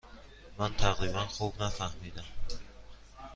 [0.57, 2.23] من تقریبا خوب نفهمیدم.